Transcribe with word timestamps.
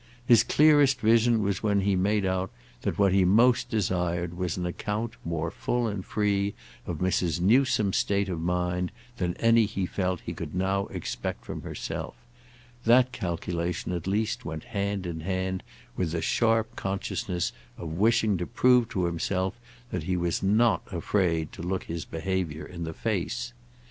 His 0.25 0.43
clearest 0.43 0.99
vision 0.99 1.43
was 1.43 1.61
when 1.61 1.81
he 1.81 1.95
made 1.95 2.25
out 2.25 2.49
that 2.81 2.97
what 2.97 3.11
he 3.13 3.23
most 3.23 3.69
desired 3.69 4.33
was 4.33 4.57
an 4.57 4.65
account 4.65 5.13
more 5.23 5.51
full 5.51 5.85
and 5.85 6.03
free 6.03 6.55
of 6.87 6.97
Mrs. 6.97 7.39
Newsome's 7.39 7.97
state 7.97 8.27
of 8.27 8.41
mind 8.41 8.91
than 9.17 9.35
any 9.37 9.65
he 9.67 9.85
felt 9.85 10.21
he 10.21 10.33
could 10.33 10.55
now 10.55 10.87
expect 10.87 11.45
from 11.45 11.61
herself; 11.61 12.15
that 12.83 13.11
calculation 13.11 13.91
at 13.91 14.07
least 14.07 14.43
went 14.43 14.63
hand 14.63 15.05
in 15.05 15.19
hand 15.19 15.61
with 15.95 16.13
the 16.13 16.21
sharp 16.23 16.75
consciousness 16.75 17.53
of 17.77 17.89
wishing 17.89 18.37
to 18.39 18.47
prove 18.47 18.89
to 18.89 19.05
himself 19.05 19.53
that 19.91 20.01
he 20.05 20.17
was 20.17 20.41
not 20.41 20.81
afraid 20.91 21.51
to 21.53 21.61
look 21.61 21.83
his 21.83 22.05
behaviour 22.05 22.65
in 22.65 22.85
the 22.85 22.93
face. 22.95 23.53